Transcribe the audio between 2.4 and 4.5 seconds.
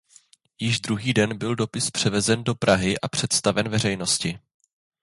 do Prahy a představen veřejnosti.